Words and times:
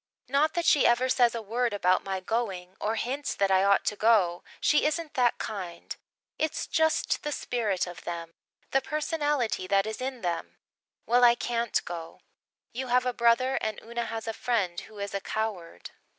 Not 0.27 0.55
that 0.55 0.65
she 0.65 0.87
ever 0.87 1.09
says 1.09 1.35
a 1.35 1.43
word 1.43 1.73
about 1.73 2.03
my 2.03 2.19
going 2.19 2.75
or 2.81 2.95
hints 2.95 3.35
that 3.35 3.51
I 3.51 3.63
ought 3.63 3.85
to 3.85 3.95
go 3.95 4.43
she 4.59 4.83
isn't 4.87 5.13
that 5.13 5.37
kind. 5.37 5.95
It's 6.39 6.65
just 6.65 7.21
the 7.21 7.31
spirit 7.31 7.85
of 7.85 8.03
them 8.03 8.33
the 8.71 8.81
personality 8.81 9.67
that 9.67 9.85
is 9.85 10.01
in 10.01 10.21
them. 10.21 10.57
Well, 11.05 11.23
I 11.23 11.35
can't 11.35 11.79
go. 11.85 12.21
You 12.73 12.87
have 12.87 13.05
a 13.05 13.13
brother 13.13 13.57
and 13.57 13.79
Una 13.83 14.05
has 14.05 14.27
a 14.27 14.33
friend 14.33 14.79
who 14.79 14.97
is 14.97 15.13
a 15.13 15.21
coward." 15.21 15.91